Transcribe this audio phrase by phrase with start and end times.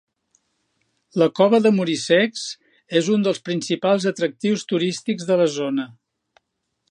[1.21, 2.47] La Cova de Muricecs
[3.01, 5.89] és un dels principals atractius turístics de la zona.